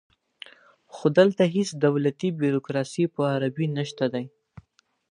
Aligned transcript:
خو 0.93 1.05
دلته 1.17 1.43
هیڅ 1.55 1.69
دولتي 1.85 2.29
بیروکراسي 2.39 3.03
په 3.15 3.21
عربي 3.33 3.67
نشته 3.77 4.05
دی 4.13 4.25